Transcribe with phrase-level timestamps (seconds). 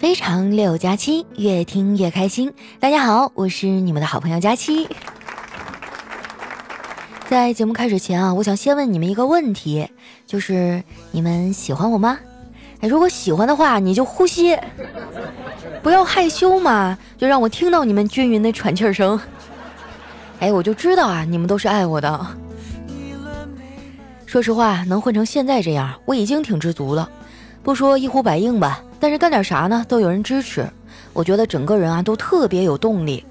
[0.00, 2.50] 非常六加七，越听越开心。
[2.78, 4.88] 大家好，我是你们的好朋友佳期。
[7.28, 9.86] 在节目开始前啊，我想先问你们一个问题，
[10.26, 12.18] 就是你们喜欢我吗？
[12.80, 14.58] 哎，如果喜欢的话，你就呼吸，
[15.82, 19.20] 不要害羞嘛，就让我听到你们均匀的喘气声。
[20.38, 22.26] 哎，我就知道啊，你们都是爱我的。
[24.24, 27.06] 说实话，能混成现在这样，我已经挺知足了。
[27.62, 28.82] 不说一呼百应吧。
[28.98, 30.68] 但是干点啥呢，都有人支持，
[31.12, 33.24] 我觉得整个人啊都特别有动力。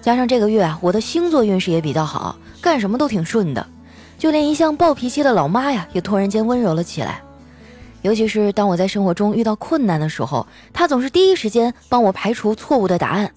[0.00, 3.66] 加上这个月啊，我的星座运势也比较好，干什么都挺顺的。
[4.18, 7.20] 就连一向暴脾气的老妈呀，也突然间温柔了起来。
[8.02, 13.30] 尤其是当我在生活中遇到困难的时候，她总是第一时间帮我排除错误的答案。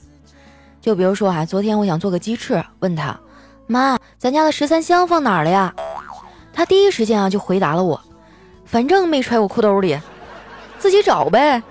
[0.81, 3.19] 就比如说啊，昨天我想做个鸡翅，问她
[3.67, 5.73] 妈，咱家的十三香放哪儿了呀？
[6.53, 7.99] 她第一时间啊就回答了我，
[8.65, 9.99] 反正没揣我裤兜里。
[10.79, 11.61] 自己找呗。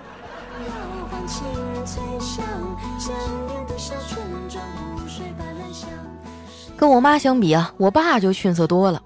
[6.77, 9.01] 跟我妈相比啊，我爸就逊色多了。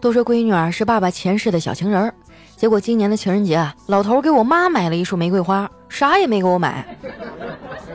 [0.00, 2.14] 都说闺女儿是爸爸前世的小情人儿，
[2.56, 6.84] 结果今年的情人节啊，老头给我妈买了一束玫瑰花，啥也没给我买。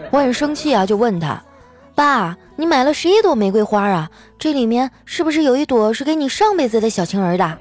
[0.09, 1.39] 我很生气啊，就问他
[1.93, 4.09] ：“爸，你买了十一朵玫瑰花啊？
[4.39, 7.57] 这里面是不是有一朵是给你上辈子的小情人的？”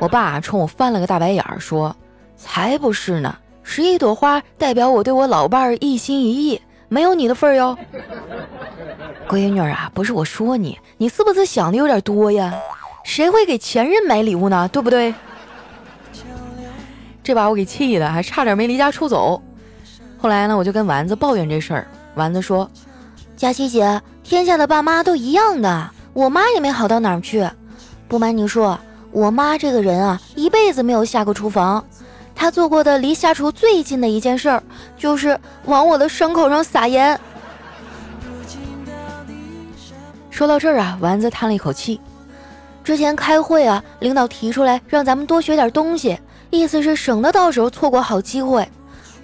[0.00, 1.94] 我爸冲我翻了个大白眼儿，说。
[2.44, 3.36] 才不是呢！
[3.62, 7.78] 十一朵花代表我对我老伴儿一心一意，没有你的份儿哟。
[9.28, 12.52] 闺女啊，不是我说你，你是不是想的有点多呀？
[13.04, 14.68] 谁会给前任买礼物呢？
[14.72, 15.14] 对不对？
[17.22, 19.40] 这把我给气的，还差点没离家出走。
[20.18, 21.86] 后来呢，我就跟丸子抱怨这事儿。
[22.16, 22.68] 丸子说
[23.36, 27.48] ：“佳琪姐，天下的爸妈都一样的，我妈也没好到哪儿去。
[28.08, 28.78] 不瞒你说，
[29.12, 31.82] 我妈这个人啊，一辈子没有下过厨房。”
[32.42, 34.60] 他做过的离下厨最近的一件事儿，
[34.98, 37.16] 就是往我的伤口上撒盐。
[40.28, 42.00] 说到这儿啊，丸子叹了一口气。
[42.82, 46.18] 之前开会啊，领导提出来让咱们多学点东西，
[46.50, 48.68] 意思是省得到时候错过好机会。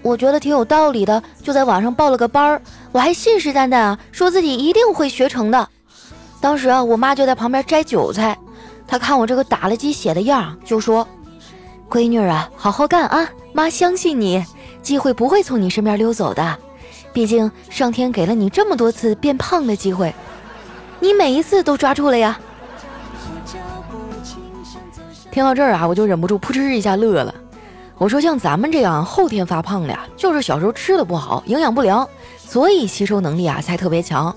[0.00, 2.62] 我觉得挺有道理的，就在网上报了个班儿，
[2.92, 5.68] 我还信誓旦旦啊，说自己一定会学成的。
[6.40, 8.38] 当时啊，我妈就在旁边摘韭菜，
[8.86, 11.04] 她看我这个打了鸡血的样，就说。
[11.88, 13.28] 闺女啊，好好干啊！
[13.52, 14.44] 妈相信你，
[14.82, 16.58] 机会不会从你身边溜走的。
[17.12, 20.14] 毕竟上天给了你这么多次变胖的机会，
[21.00, 22.38] 你每一次都抓住了呀。
[25.30, 27.34] 听到这儿啊，我就忍不住扑哧一下乐了。
[27.96, 32.06] 我说像咱们这样后天发胖的呀，就是小时候吃的不好，营养不良，
[32.36, 34.34] 所以吸收能力啊才特别强。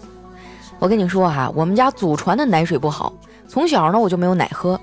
[0.79, 3.11] 我跟你说哈，我们家祖传的奶水不好，
[3.47, 4.79] 从小呢我就没有奶喝。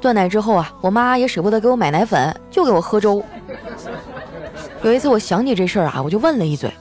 [0.00, 3.22] 断奶之后啊，我妈也舍不得给我买奶粉，就给我喝粥。
[4.82, 6.72] 有一次我想起这事儿啊，我就问了一嘴，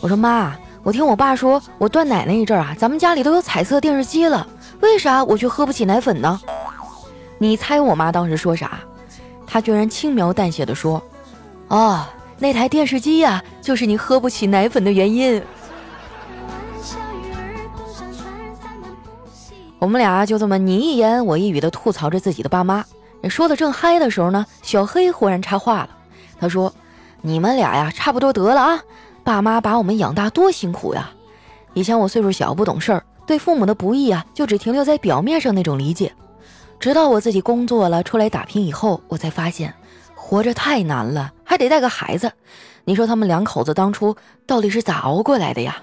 [0.00, 4.46] 我说妈，我听我爸说，我断奶那一阵啊，咱们家里都有彩色电视机了，
[4.80, 6.40] 为啥我却喝不起奶粉呢？
[7.38, 8.80] 你猜我妈当时说啥？
[9.46, 11.02] 她居然轻描淡写的说，
[11.68, 12.06] 哦，
[12.38, 15.42] 那台电视机呀，就是你喝不起奶粉的原因。
[19.82, 22.84] 我们俩就这么你一言我一语的吐槽着自己的爸妈。
[23.28, 25.88] 说的正嗨的时候呢，小黑忽然插话了。
[26.38, 26.72] 他说
[27.20, 28.80] ：“你们俩呀，差不多得了啊！
[29.24, 31.10] 爸妈把我们养大多辛苦呀！
[31.74, 36.12] 以前我岁数小不懂事儿，对父母的不易啊，就只停留在表面上那种理解。
[36.78, 39.74] 直到我自己工作了，出来打拼以后，我才发现
[40.14, 42.30] 活着太难了，还得带个孩子。
[42.84, 44.14] 你说他们两口子当初
[44.46, 45.82] 到底是咋熬过来的呀？”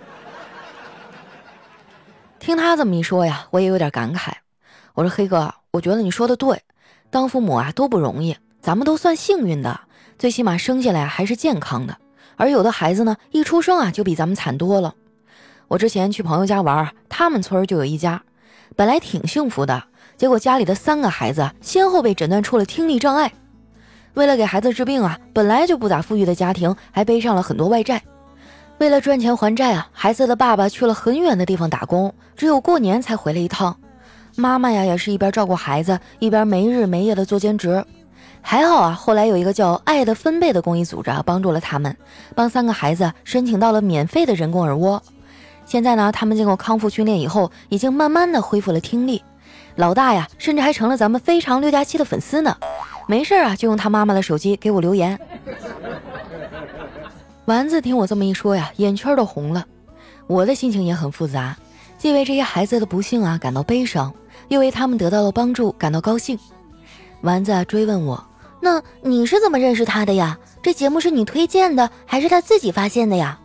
[2.49, 4.31] 听他这么一说呀，我也有点感慨。
[4.95, 6.59] 我说黑哥，我觉得你说的对，
[7.11, 9.81] 当父母啊都不容易，咱们都算幸运的，
[10.17, 11.95] 最起码生下来还是健康的。
[12.37, 14.95] 而有的孩子呢，一出生啊就比咱们惨多了。
[15.67, 18.23] 我之前去朋友家玩，他们村就有一家，
[18.75, 19.83] 本来挺幸福的，
[20.17, 23.31] 结果家里的三个孩子先后被诊断出了听力障碍。
[24.15, 28.01] 为了给孩子治病啊，本来就不咋富裕的家庭还背上了很多外债。
[28.79, 33.75] 为了赚钱还债啊，孩子的爸爸去了很远的地方打工，只有过年才回来一趟。
[34.37, 37.83] 妈妈呀，也是一边照顾孩子，一边没日没夜的做兼职。
[38.41, 41.93] 还好啊，后来有一个叫“爱的分贝”的公益组织啊，帮助了他们，
[42.33, 45.01] 帮三个孩子申请到了免费的人工耳蜗。
[45.65, 49.21] 现在呢，他们经过康复训练以后，已经慢慢的恢复了听力。
[49.75, 52.55] 老大呀，甚至还成了咱们非常六加七的粉丝呢。
[53.09, 55.19] 没事啊，就用他妈妈的手机给我留言。
[57.49, 59.65] 丸子听我这么一说呀，眼圈都红了。
[60.27, 61.57] 我的心情也很复杂，
[61.97, 64.13] 既为这些孩子的不幸啊感到悲伤，
[64.49, 66.37] 又为他们得到了帮助感到高兴。
[67.21, 68.23] 丸子追问我
[68.61, 70.37] ：“那你是怎么认识他的呀？
[70.61, 73.39] 这节目是你推荐的，还是他自己发现的呀？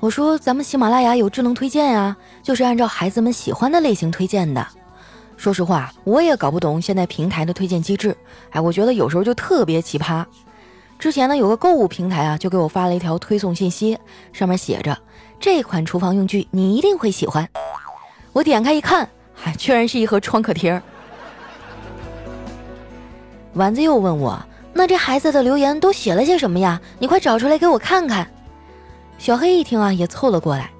[0.00, 4.66] 我说咱们喜马拉雅有智能推荐啊，就是按照孩子们喜欢的类型推荐的。
[5.38, 8.14] 说实话，我也搞不懂现在平台的推荐机制。
[8.50, 10.22] 哎，我觉得有时候就特别奇葩。
[10.98, 13.98] 之前呢，有个购物平台啊，就给我发了一条推送信息，
[14.32, 14.96] 上面写着
[15.38, 17.46] 这款厨房用具你一定会喜欢。
[18.32, 20.80] 我点开一看，嗨，居然是一盒创可贴。
[23.52, 24.42] 丸子又问我
[24.72, 26.80] ：“那这孩子的留言都写了些什么呀？
[26.98, 28.28] 你快找出来给我看看。”
[29.18, 30.70] 小黑一听啊，也凑了过来。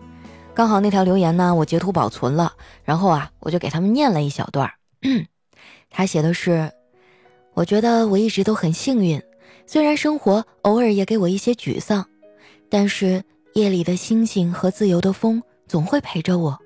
[0.55, 2.53] 刚好那条留言呢，我截图保存了，
[2.83, 4.71] 然后啊，我就给他们念了一小段。
[5.91, 6.73] 他写的是
[7.55, 9.23] ：“我觉得我一直都很幸运，
[9.67, 12.07] 虽然生活偶尔也给我一些沮丧，
[12.69, 13.23] 但是
[13.55, 16.59] 夜里的星星和自由的风总会陪着我。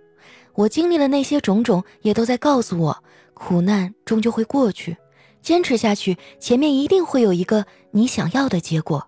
[0.54, 3.04] 我经历了那些种种，也都在告诉我，
[3.34, 4.96] 苦难终究会过去。”
[5.40, 9.06] 坚持下去，前面一定会有一个你想要的结果。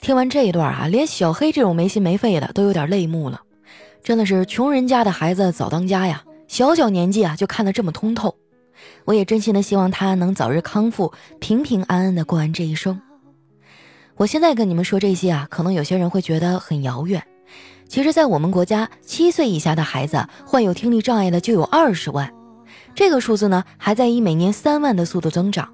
[0.00, 3.40] 听完这一段啊，连小黑这种没心没肺的都有点泪目了。
[4.02, 8.34] 真的是穷人家的孩子早当家呀，小小年纪啊就看得这么通透。
[9.04, 13.00] 我也真心的希望他能早日康复，平平安安的过完这一生。
[14.16, 17.22] 我现在跟你们说这些啊，可能有些人会觉得很遥远。
[17.88, 22.32] 其实，在我们国家，七岁以下的孩子患有听力障碍的就有二十万。
[22.94, 25.68] 这个数字呢，还在以每年三万的速度增长。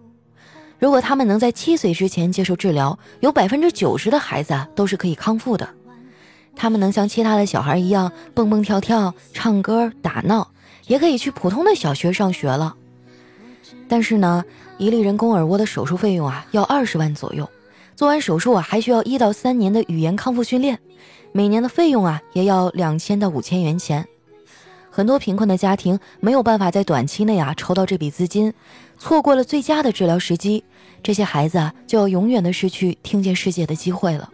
[0.79, 5.69] 如果他们能在七岁之前接受治疗，有百分之九十的孩子都是可以康复的。
[6.57, 10.51] 他们能像其他的小孩一样蹦蹦跳跳、唱歌打闹，
[10.87, 12.75] 也可以去普通的小学上学了。
[13.89, 14.45] 但是呢，
[14.77, 17.49] 一例人工耳蜗的手术费用啊，要二十万左右。
[17.97, 20.79] 做完手术啊，还需要一到三年的语言康复训练，
[21.33, 24.07] 每年的费用啊，也要两千到五千元钱。
[24.91, 28.53] 很多贫困的家庭没有办法在短期内啊筹到这笔资金，
[28.99, 30.63] 错过了最佳的治疗时机，
[31.03, 34.31] 这些孩子啊就要永远的失去听见世界的机会了。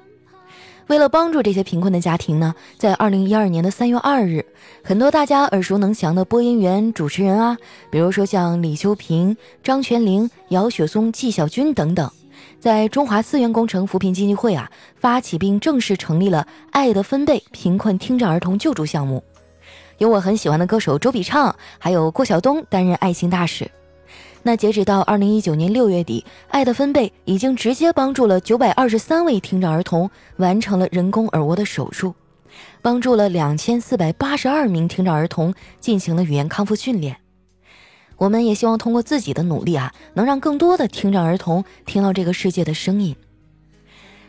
[0.87, 4.45] 为了帮助这些贫困的家庭呢，在二零一二年的三月二日，
[4.83, 7.57] 很多大家耳熟能详的播音员、主持人啊，
[7.91, 12.11] 比如说像李修平、张泉灵、姚雪松、纪晓君等等，
[12.61, 19.25] 在中华资源工程扶贫基金会啊发起并正式成立了“爱的分贝”贫困听障儿童救助项目。
[19.99, 23.71] 有我很喜欢的歌手周笔畅，还有郭晓东担任爱心大使。
[24.47, 32.15] 那截止到二零一九年六月底，爱的分贝已经直接帮助了九百二十三位听障儿童完成了人工耳蜗的手术，
[32.83, 37.17] 帮助了两千四百八十二名听障儿童进行了语言康复训练。
[38.19, 43.17] 我们也希望通过自己的努力啊，能让更多的听障儿童听到这个世界的声音。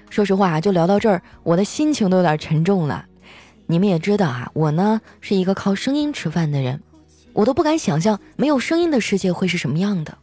[0.10, 3.06] 说实话啊，就聊到这儿，我的心情都有点沉重了。
[3.68, 6.82] 你们也知道啊，我呢是一个靠声音吃饭的人，
[7.36, 10.18] 我都不敢想象没有声音的世界会是什么样的。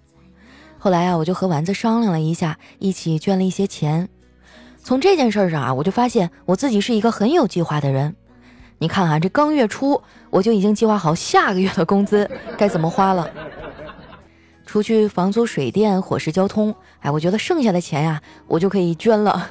[0.79, 4.09] 后来啊，我就和丸子商量了一下，一起捐了一些钱。
[4.83, 8.17] 从这件事上啊，我就发现我自己是一个很有计划的人。
[8.79, 13.31] 你看啊，这刚月初我就已经计划好下个月的工资该怎么花了。
[14.65, 19.51] 除去房租、水电、伙食、交通，哎，我觉得剩下的钱呀，我就可以捐了。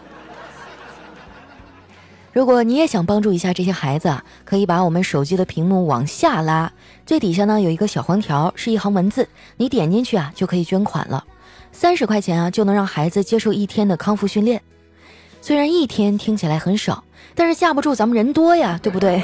[2.33, 6.71] 如果你也想帮助一下这些孩子啊，可以把我们手机的屏幕往下拉，
[7.05, 11.25] 最底下呢有一个小黄条，是一行文字，你点进去啊就可以捐款了。
[11.73, 14.61] 三十块钱啊就能让孩子接受一天的康复训练。
[15.41, 17.03] 虽然一天听起来很少，
[17.35, 19.21] 但是架不住咱们人多呀，对不对？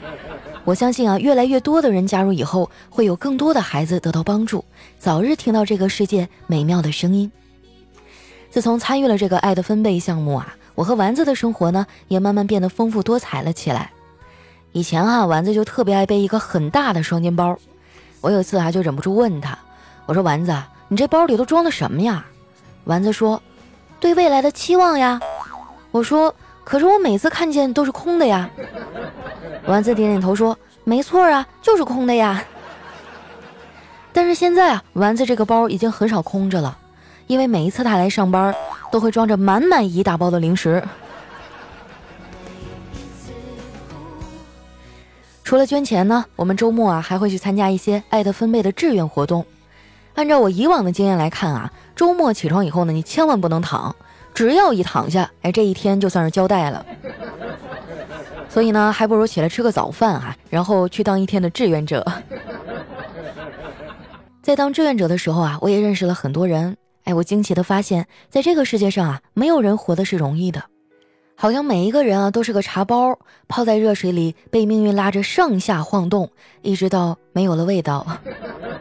[0.64, 4.62] 我相信啊，越来越多的人加入以后，会有更多的孩子得到帮助，
[4.98, 7.32] 早日听到这个世界美妙的声音。
[8.50, 10.54] 自从参与了这个爱的分贝项目啊。
[10.74, 13.90] 我和丸子的生活呢，也慢慢变得丰富多彩了起来。
[14.72, 17.56] 以前啊，丸子就特别爱背一个很大的双肩包。
[18.20, 19.56] 我有一次啊，就忍不住问他
[20.06, 20.52] ：“我说丸子，
[20.88, 22.24] 你这包里都装的什么呀？”
[22.84, 23.40] 丸子说
[24.00, 25.20] ：“对未来的期望呀。”
[25.92, 28.50] 我说：“可是我每次看见都是空的呀。”
[29.66, 32.42] 丸子点点头说：“没错啊，就是空的呀。”
[34.12, 36.76] 但是现在啊，丸子这个包已经很少空着了，
[37.28, 38.54] 因为每一次他来上班。
[38.94, 40.80] 都会装着满满一大包的零食。
[45.42, 49.44] 除了捐钱呢，我们周末啊还会去参加一些爱的分贝的志愿活动。
[50.14, 53.92] 按照我以往的经验来看啊，周末起床以后呢，你千万不能躺，
[54.32, 56.86] 只要一躺下，哎，这一天就算是交代了。
[58.48, 62.06] 所以呢，还不如起来吃个早饭啊，然后去当一天的志愿者。
[64.40, 66.76] 在当志愿者的时候啊，我也认识了很多人。
[67.04, 70.64] 哎，我惊奇的发现，在这个世界上啊，没有人活的是容易的，
[71.36, 76.30] 好像每一个人啊都是个茶包，泡在热水里，被命运拉着上下晃动，
[76.62, 78.06] 一直到没有了味道。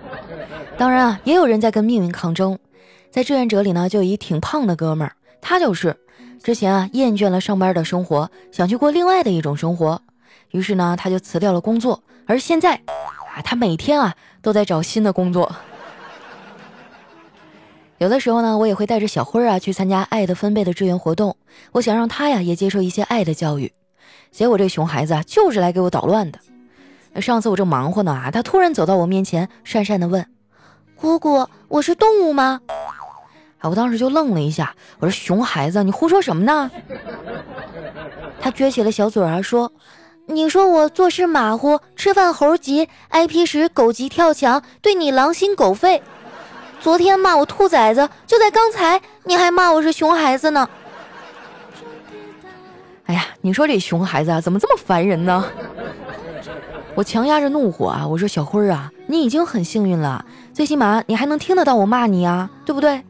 [0.77, 2.57] 当然啊，也有人在跟命运抗争。
[3.11, 5.95] 在志愿者里呢，就有一挺胖的哥们儿，他就是
[6.41, 10.01] 之前啊厌倦了上班的生活，想去过另外的一种生活，
[10.51, 15.53] 于是呢他就辞掉了工作，而现在啊他每天啊都在找新的工作。
[18.03, 21.37] 有的时候呢，我也会带着小辉儿啊去参加爱的分贝的志愿活动，
[21.71, 23.71] 我想让他呀也接受一些爱的教育。
[24.29, 27.21] 结果这熊孩子啊就是来给我捣乱的。
[27.21, 30.27] 上次我正忙活呢啊，他突然走到我面前，讪讪的问
[30.99, 32.59] ：“姑姑，我是动物吗？”
[33.59, 36.69] 啊，我当时就愣了一下，我说：“熊孩子，你胡说什么呢？”
[38.41, 39.71] 他撅起了小嘴儿说
[40.27, 46.03] ：“你说我做事马虎，吃饭猴急，挨批时狗急跳墙，对你狼心狗肺。
[46.83, 50.67] 昨天骂我兔崽子，就在刚才，你还骂我是熊孩子呢。”
[53.07, 55.45] 哎呀，你说这熊孩子啊，怎么这么烦人呢？
[56.93, 63.01] 我强压着怒火啊，我说小辉儿啊，你已经很幸运了，最起码你还能听得到我骂你啊，对不对？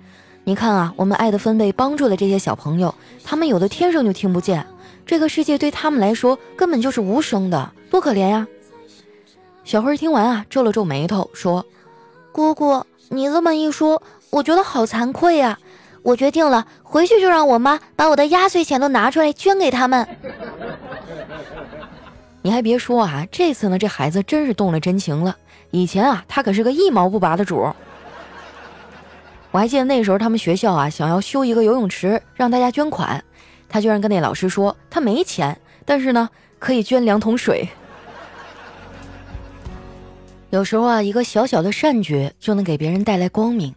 [0.44, 4.64] 你看啊，我们爱的分贝帮助了这些小朋友，他们有的天生就听不见，
[5.04, 8.46] 这个世界对他们来说根本就是无声的，多可怜呀！
[9.64, 11.66] 小辉听完啊，皱了皱眉头说
[12.32, 14.02] ：“姑姑，你这么一说，
[14.32, 15.58] 我觉得好惭愧呀。
[16.02, 20.06] 我决定了，回去就让我妈把我的压岁钱都拿出来捐给他们。”
[22.42, 25.38] 你还别说啊，这次呢，这孩子真是动了真情了。
[25.72, 27.66] 以前啊，他可是个一毛不拔的主。
[29.52, 33.24] 我还记得那时候他们学校啊，想要修一个游泳池，让大家捐款，
[33.70, 36.30] 他居然跟那老师说他没钱，但是呢，
[36.60, 37.70] 可以捐两桶水。
[40.54, 43.74] 有时候啊，一个小小的善举就能给别人带来光明。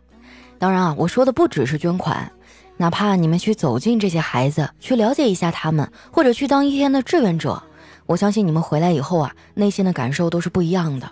[0.59, 2.30] 当然啊，我说的不只是捐款，
[2.76, 7.62] 哪怕你们去走进这些孩子，去了解一下他们，或者去当一天的志愿者。
[8.04, 11.11] 我相信你们回来以后啊，内心的感受都是不一样的。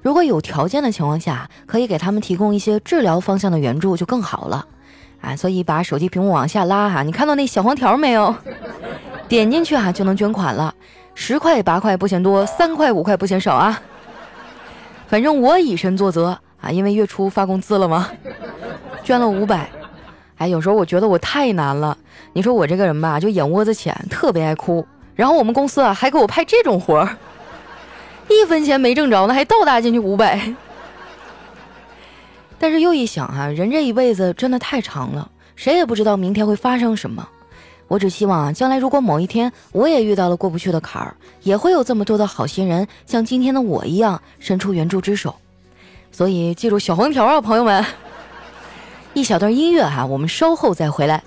[0.00, 4.64] 如果有条件的情况下，可以给他们提供一些治疗方向的援助就更好了。
[5.20, 8.32] 啊，所以把手机屏幕往下拉哈，你看到那小黄条没有？
[9.26, 10.72] 点进去哈就能捐款了，
[11.16, 13.82] 十块八块不嫌多，三块五块不嫌少啊。
[15.10, 18.08] 反正我以身作则啊，因为月初发工资了嘛，
[19.02, 19.68] 捐了五百。
[20.36, 21.98] 哎，有时候我觉得我太难了。
[22.32, 24.86] 你说我这个人吧，就眼窝子浅，特别爱哭。
[25.16, 27.16] 然后我们公司啊还给我派这种活儿，
[28.30, 30.54] 一分钱没挣着呢，还倒搭进去五百。
[32.56, 37.28] 但是又一想啊，人这一辈子真的太长了，谁也不知道明天会发生什么。
[37.90, 45.34] 我只希望啊，将来如果某一天我也遇到了过不去的坎儿，也会有这么多的好心人像今天的我一样伸出援助之手。
[46.12, 47.84] 所以记住小黄条啊，朋友们。
[49.12, 51.20] 一小段音乐哈，我们稍后再回来。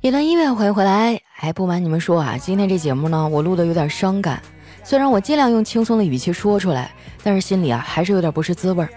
[0.00, 4.42] 一段音乐回回来，哎，不瞒你们说啊，今天这节目呢，我录的有点伤感。
[4.82, 6.90] 虽然我尽量用轻松的语气说出来，
[7.22, 8.88] 但是心里啊还是有点不是滋味儿。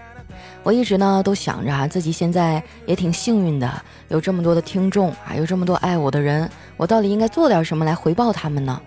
[0.64, 3.70] 我一直呢都想着啊，自己现在也挺幸运的，
[4.08, 8.80] 有这么多的听众啊，有这么多爱我的人，我到底应该做点什么来回报他们呢？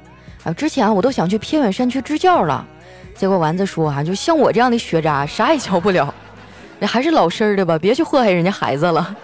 [0.44, 2.68] 啊，之前我都想去偏远山区支教了，
[3.16, 6.14] 结果丸子说啊，就像我这样的学渣，啥也教不了。
[6.80, 9.16] 你还是老实的吧，别去祸害人家孩子了。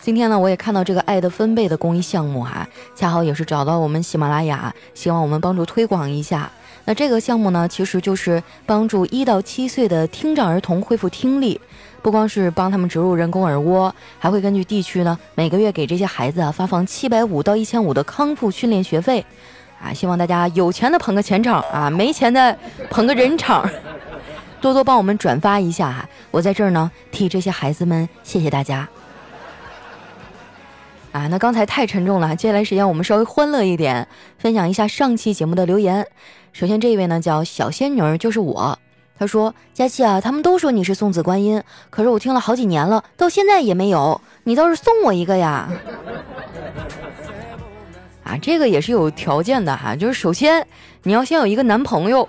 [0.00, 6.50] 今天呢，我也看到这个爱的分贝的公益项目哈，恰好也是找到我们喜马拉雅，希望我们帮助推广一下。
[6.86, 11.60] 那这个项目呢，其实就是帮助一到七岁的听障儿童恢复听力，
[12.00, 19.24] 不光是帮他们植入人工耳蜗，还会根据地区呢，每个月给这些孩子啊发放七百五到一千五的康复训练学费。
[19.82, 22.56] 啊，希望大家有钱的捧个钱场啊，没钱的
[22.90, 23.68] 捧个人场，
[24.60, 26.08] 多多帮我们转发一下哈。
[26.30, 28.88] 我在这儿呢，替这些孩子们谢谢大家。
[31.12, 34.06] 啊，那刚才太沉重了，接下来时间我们稍微欢乐一点，
[34.38, 36.06] 分享一下上期节目的留言。
[36.52, 38.78] 首先这一位呢叫小仙女，就是我。
[39.18, 44.20] 他说：“佳琪啊，他们都说你是送子观音，可是我听了好几年了，到现在也没有。
[44.44, 45.68] 你倒是送我一个呀！”
[48.28, 50.64] 啊，这个也是有条件的哈，就是首先
[51.04, 52.28] 你要先有一个男朋友，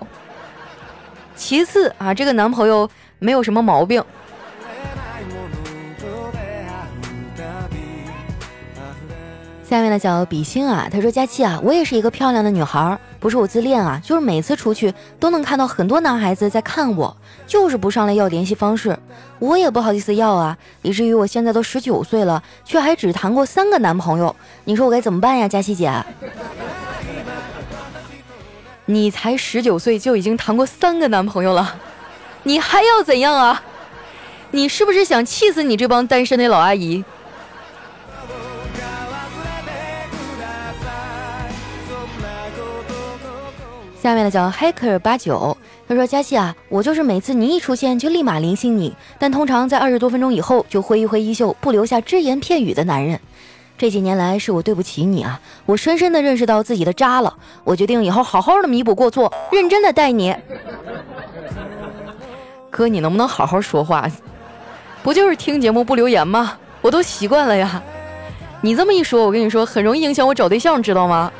[1.36, 2.88] 其次啊，这个男朋友
[3.18, 4.02] 没有什么毛病。
[9.70, 18.98] 下面的叫比心啊，他说佳期啊，我也是一个漂亮的女孩，不是我自恋啊，就是每次出去都能看到很多男孩子在看我，就是不上来要联系方式，
[19.38, 24.34] 我也不好意思要啊，以至于我现在都十九岁了，却还只谈过三个男朋友，
[24.64, 26.04] 你说我该怎么办呀，佳期姐？
[28.86, 31.76] 你才十九岁就已经谈过三个男朋友了，
[32.42, 33.62] 你还要怎样啊？
[34.50, 37.04] 你是不是想气死你这帮单身的老阿姨？
[44.02, 45.54] 下面的叫 Hacker 八九，
[45.86, 53.20] 他说：“佳琪啊，我就是每次你一出现就立马联系你，但通常在二十多分钟以后就挥一挥衣袖，不留下只言片语的男人。
[53.76, 60.34] 这几年来是我对不起你啊，我深深的认识到自己的渣了，我决定以后好好的弥补过错，认真的待你。
[62.70, 64.10] 哥，你能不能好好说话？
[65.02, 66.56] 不就是听节目不留言吗？
[66.80, 67.82] 我都习惯了呀。
[68.62, 71.30] 你这么一说，我跟你说，很容易影响我找对象，知道吗？”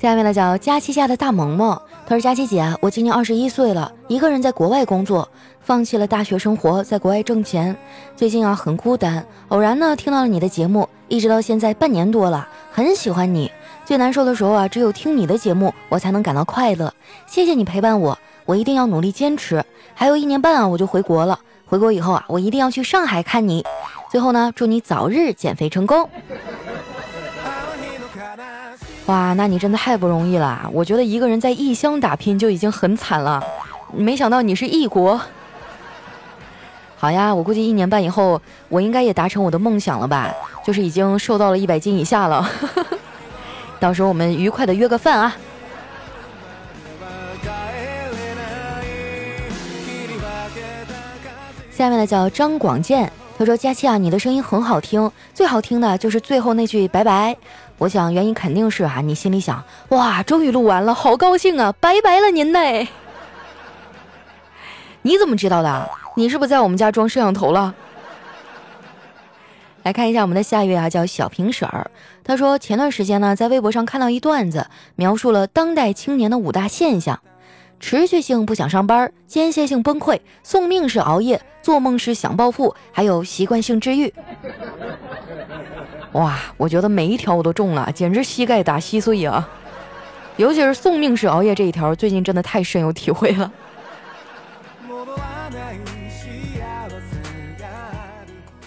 [0.00, 1.76] 下面呢叫佳期下的大萌萌，
[2.06, 5.28] 他说：“佳期姐，我今年二十一岁了，一个人在国外工作，
[5.60, 7.76] 放弃了大学生活，在国外挣钱。
[8.14, 13.50] 最近啊很孤单，偶然呢听到了你的节目，一直到现在半年多了，很喜欢你。
[13.84, 16.94] 最难受的时候啊，只有听你的节目，我才能感到快乐。
[17.26, 19.64] 谢谢你陪伴我，我一定要努力坚持。
[19.94, 21.40] 还有一年半啊，我就回国了。
[21.66, 23.64] 回国以后啊，我一定要去上海看你。
[24.12, 26.08] 最后呢，祝你早日减肥成功。”
[29.08, 30.68] 哇，那你真的太不容易了！
[30.70, 33.42] 我觉得一个人在异乡打拼就已经很惨了，
[33.90, 35.18] 没想到你是异国。
[36.94, 38.38] 好呀，我估计一年半以后，
[38.68, 40.30] 我应该也达成我的梦想了吧？
[40.62, 42.46] 就是已经瘦到了一百斤以下了。
[43.80, 45.34] 到时候我们愉快的约个饭啊！
[51.70, 53.10] 下面的叫张广建。
[53.38, 57.36] 他说：“佳期啊，你的声音很好听，最好听的就是最后那句拜拜。
[57.78, 62.88] 我想原因肯定是啊，你心里想，哇，终于录完了，好高兴啊，拜拜了您嘞。
[65.02, 65.88] 你怎么知道的？
[66.16, 67.72] 你是不是在我们家装摄像头了？
[69.84, 71.88] 来看一下我们的下一位啊，叫小平婶儿。
[72.24, 77.20] 他说前段时间呢，在微博上看到一段子，描述了当代青年的五大现象。”
[77.80, 84.10] 持续性不想上班，间歇性崩溃，送命是熬夜，做梦时想暴富，还有习惯性治愈。
[86.12, 89.46] 哇，我觉得每一条我都中了，简直膝盖打稀碎啊！
[90.38, 93.52] 尤其是送命式熬夜这一条，最近真的太深有体会了。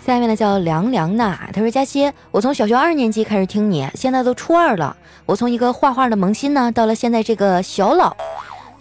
[0.05, 8.15] 下面呢叫凉凉呐，他说佳期，我从小学二年级开始听你，现在都初二了，我从一个画画的萌新呢，到了现在这个小老。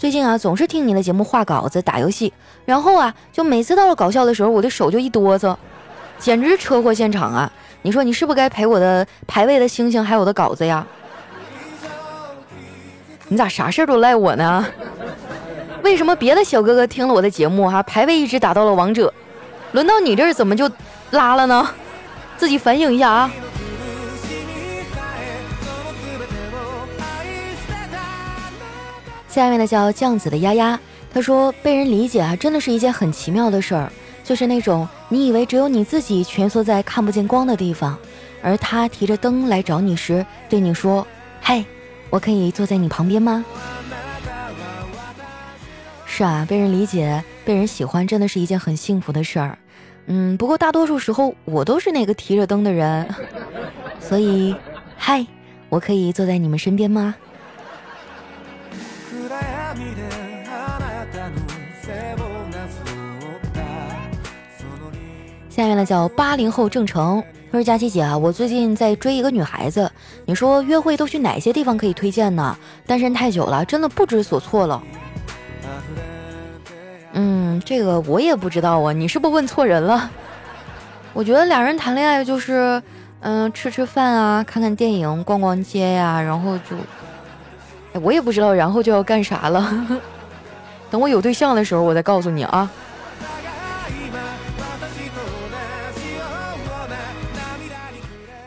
[0.01, 2.33] 最近啊，总是听你的节目画稿子、打游戏，
[2.65, 5.55] 然后啊，就每次到了搞笑的时候，我的手就一哆嗦，
[6.19, 7.53] 简直车祸现场啊！
[7.83, 10.87] 你说你是不是该陪我的排位的星星还有我的稿子呀？
[13.29, 14.67] 你咋啥事儿都赖我呢？
[15.83, 19.13] 为什么别的小哥哥听了我的节目哈，排位一直打到了王者，
[19.73, 20.67] 轮到你这儿怎么就
[21.11, 21.69] 拉了呢？
[22.39, 23.31] 自己反省一下啊！
[29.31, 30.79] 下面的叫酱紫的丫丫，
[31.15, 33.91] 他说被人理解啊，真的是一件很奇妙的事儿，
[34.25, 37.97] 就是那种你以为只有你自己蜷缩在看不见光的地方，
[38.43, 41.07] 而他提着灯来找你时，对你说
[41.41, 41.65] ：“嗨，
[42.11, 43.45] 我可以坐在你旁边吗？”
[46.05, 49.57] 是啊，被人理解、被人喜欢，真的是一件很幸福的事儿。
[50.07, 53.09] 嗯，不过大多数时候我都是那个提着灯的人，
[54.01, 54.57] 所以，
[54.97, 55.25] 嗨，
[55.69, 57.15] 我可以坐在你们身边吗？
[65.61, 69.91] 下面呢叫八零后郑成，他说佳琪姐啊，我最近在追一个女孩子，
[70.25, 72.57] 你说约会都去哪些地方可以推荐呢？
[72.87, 74.83] 单身太久了，真的不知所措了。
[77.13, 80.11] 嗯，这个我也不知道啊，你是不是问错人了？
[81.13, 82.83] 我觉得俩人谈恋爱就是，
[83.21, 86.75] 嗯，吃吃饭啊，看看电影，逛逛街呀，然后就，
[87.93, 89.87] 哎，我也不知道然后就要干啥了。
[90.91, 92.71] 等我有对象的时候，我再告诉你啊。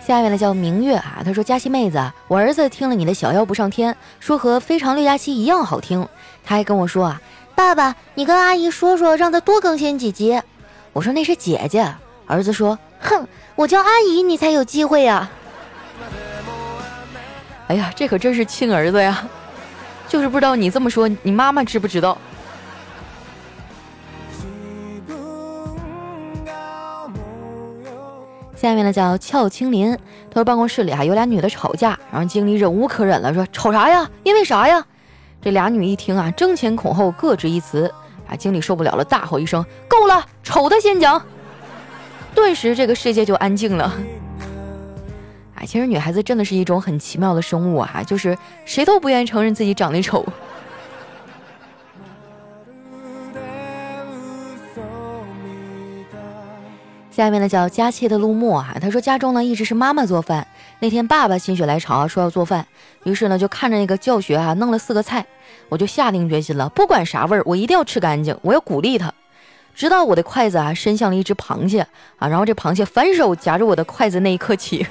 [0.05, 6.05] 下面的叫明月啊，他说：“佳期妹子，我儿子听了你的小妖不上天，说和非常六加七一样好听。
[6.43, 7.21] 他还跟我说啊，
[7.55, 10.41] 爸爸，你跟阿姨说说，让他多更新几集。
[10.91, 11.87] 我说那是姐姐。
[12.27, 15.29] 儿子说，哼，我叫阿姨，你才有机会呀。
[17.67, 19.25] 哎呀，这可真是亲儿子呀，
[20.09, 22.17] 就是不知道你这么说，你妈妈知不知道？”
[28.63, 29.91] 下面呢叫俏青林，
[30.29, 34.09] 他说办公室里啊有俩女的吵架，然后经理忍无可忍了，说吵啥呀？
[34.23, 34.81] 因为啥呀？
[35.41, 37.93] 这俩女一听啊，争前恐后各执一词，
[38.25, 41.21] 啊，经理受不了了，大吼一声：“够了，丑的先讲！”
[42.33, 43.93] 顿时这个世界就安静了。
[45.55, 50.25] 哎，其实女孩子真的是一种很奇妙的生物啊，就是谁都不愿意承认自己长得丑。
[57.15, 60.47] 下面呢叫佳期的陆墨啊，他说家中呢一直是妈妈做饭，
[60.79, 62.65] 那天爸爸心血来潮说要做饭，
[63.03, 65.23] 于是呢就看着那个教学啊弄了四个菜，
[65.69, 69.13] 我就下定决心了，不管啥味儿，我一定要吃干净，我要鼓励他，
[69.75, 71.85] 直到我的筷子啊伸向了一只螃蟹
[72.17, 74.83] 啊，然后这螃蟹反手夹着我的筷子那一刻起，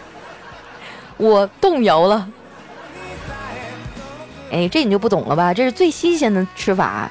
[1.18, 2.28] 我动摇了。
[4.52, 5.52] 哎，这你就不懂了吧？
[5.52, 7.10] 这是最新鲜的吃法，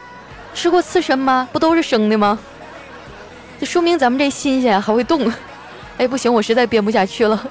[0.54, 1.50] 吃过刺身吗？
[1.52, 2.40] 不都是生的吗？
[3.62, 5.32] 这说明咱们这新鲜还会动，
[6.00, 7.40] 哎，不行，我实在编不下去了。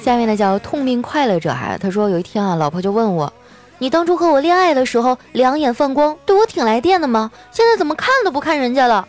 [0.00, 3.32] 下面呢叫痛并快乐着，哈，他说有一天啊，老婆就问我，
[3.78, 7.32] 你当初和我恋爱的时候两眼放光，对我挺来电的吗？
[7.50, 9.08] 现在怎么看都不看人家了？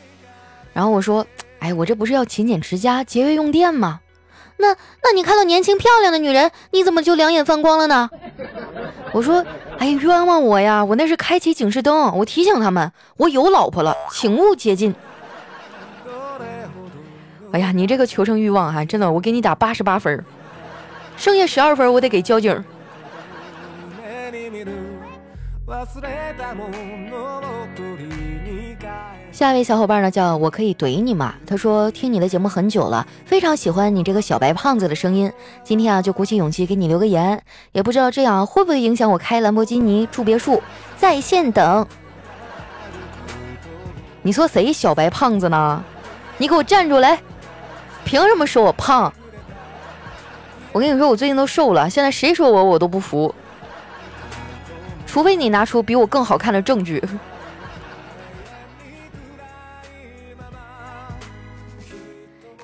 [0.74, 1.24] 然后我说，
[1.60, 4.00] 哎，我这不是要勤俭持家、节约用电吗？
[4.58, 8.10] 那那你看到年轻漂亮的女人，你怎么就两眼放光了呢？
[9.12, 9.44] 我说，
[9.78, 10.84] 哎呀，冤枉我呀！
[10.84, 14.94] 我那是开启警示灯，我提醒他们，我有老婆了，请勿接近。
[17.52, 20.24] 哎呀，你这个求生欲望哈，真的，我给你打八十八分，
[21.18, 22.64] 剩下十二分我得给交警。
[29.40, 31.34] 下一位小伙伴呢，叫我可以怼你吗？
[31.48, 35.32] 他说听你的节目很久了，非常喜欢你这个小白胖子的声音。
[35.64, 40.62] 今天啊，就鼓起勇气给你留个言，也不知道这样会不会影响我开兰博基尼住别墅，
[40.98, 41.88] 在线等。
[44.24, 45.82] 你说谁小白胖子呢？
[46.38, 47.18] 你给我站住来！
[48.04, 49.14] 凭什么说我胖？
[50.74, 53.34] 我跟你说，我最近都瘦了，现在谁说我我都不服。
[55.08, 57.02] 除非你拿出比我更好看的证据。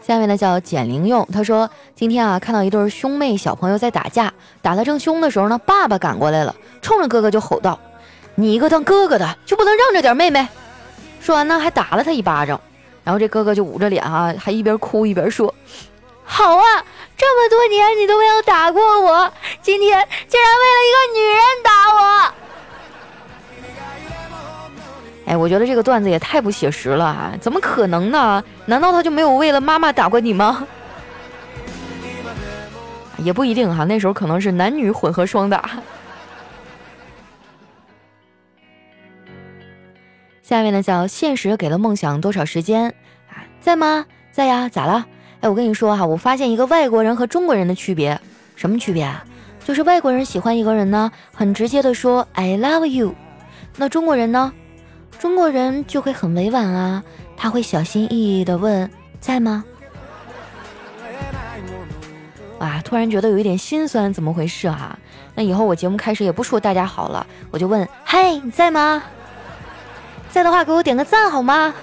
[0.05, 7.79] 下面呢叫简灵用，他说今天啊看到一对兄妹小朋友在打架，打得正凶的时候呢，爸爸赶过来了，冲着哥哥就吼道
[8.35, 10.47] ：“你一个当哥哥的就不能让着点妹妹？”
[11.19, 12.61] 说完呢还打了他一巴掌，
[13.03, 15.51] 然后这哥哥就捂着脸啊，还一边哭一边说
[16.23, 16.85] ：“好啊，
[17.17, 21.04] 这么多年你都没有打过我，今天竟然为了一个
[25.45, 27.37] 我觉得这个段子也太不写实了啊！
[27.39, 28.43] 怎么可能呢？
[28.65, 30.65] 难道他就没有为了妈妈打过你吗？
[33.19, 35.69] 也不一定哈，那时候可能是男女混合双打。
[40.41, 42.85] 下面呢叫现实给了梦想多少时间
[43.29, 43.45] 啊？
[43.61, 44.03] 在吗？
[44.31, 44.67] 在呀？
[44.67, 45.05] 咋了？
[45.41, 48.19] 哎，我跟你说哈，我发现一个外国人和中国人的区别，
[48.55, 49.23] 什么区别啊？
[49.63, 53.13] 就是外国人喜欢一个人呢，很直接的说 I love you，
[53.77, 54.51] 那中国人呢？
[55.19, 57.03] 中国人就会很委婉啊，
[57.35, 59.63] 他会小心翼翼的问在吗？
[62.59, 64.97] 哇，突然觉得有一点心酸，怎么回事啊？
[65.33, 69.03] 那以后我节目开始也不说大家好了，我就问嗨，你在吗？
[70.31, 71.73] 在的话给我点个赞好吗？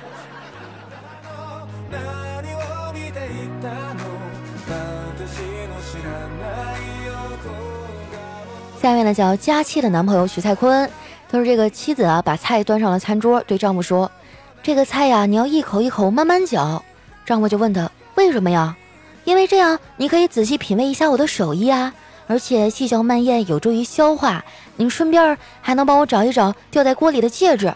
[8.81, 10.90] 下面呢叫佳期的男朋友徐蔡坤。
[11.33, 14.11] 他说：“这个妻子啊，把菜端上了餐桌，对丈夫说
[14.62, 16.85] ：‘这个菜呀，你要一口一口慢慢嚼。’
[17.25, 18.77] 丈夫就问他：‘为什么呀？’
[19.25, 21.95] 因为这样你可以仔细品味一下我的手艺啊，
[22.27, 24.45] 而且细嚼慢咽有助于消化。
[24.77, 27.73] 你顺便还能帮我找一找掉在锅里的戒指。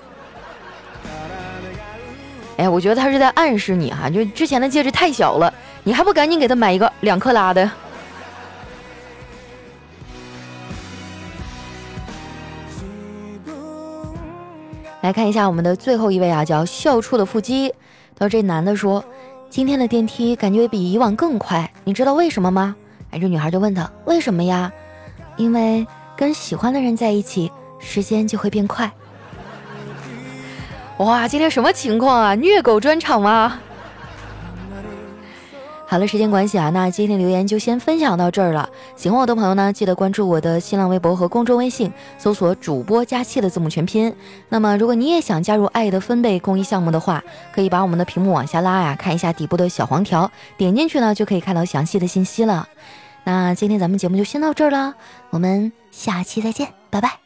[2.59, 5.51] 哎，我觉得他是在暗示你哈，就之前的戒指太小了，
[5.83, 7.71] 你还不赶紧给他买一个两克拉的。”
[15.03, 17.73] 来看一下我们的最后一位啊，叫笑出的腹肌。
[18.19, 19.05] 他说：“这男的说，
[19.51, 22.75] 今天的电梯感觉比以往更快，你知道为什么吗？”
[23.13, 24.73] 哎，这女孩就问他：“为什么呀？”
[25.37, 28.91] 因为跟喜欢的人在一起，时间就会变快。
[30.97, 32.35] 哇，今天什么情况啊？
[32.35, 33.61] 虐狗专场吗？
[35.89, 38.69] 好了，时间关系啊，那今天留言就先分享到这儿了。
[38.97, 44.13] 喜欢我的朋友呢，记得关注我的新浪微博和公众微信，搜索“主播佳期”的字母全拼。
[44.49, 47.23] 那么，如果你也想加入爱的分贝公益项目的话，
[47.55, 52.69] 可以把我们的屏幕往下拉呀，看一下底部的小黄条，点进去呢就可以看到详细的信息了。
[53.23, 54.95] 那今天咱们节目就先到这儿了，
[55.31, 57.26] 我们下期再见，拜拜。